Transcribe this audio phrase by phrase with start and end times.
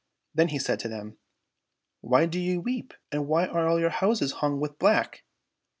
[0.35, 1.19] And he said to them,"
[2.01, 5.23] Why do ye weep, and why are all your houses hung with black